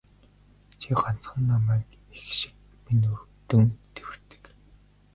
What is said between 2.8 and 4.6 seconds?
минь өрөвдөн тэвэрдэг.